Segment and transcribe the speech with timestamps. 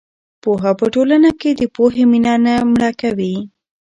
[0.41, 3.35] پوهه په ټولنه کې د پوهې مینه نه مړه کوي.